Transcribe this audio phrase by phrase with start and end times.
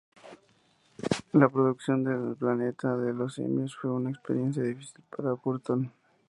[1.33, 5.91] La producción de El planeta de los simios fue una experiencia difícil para Burton.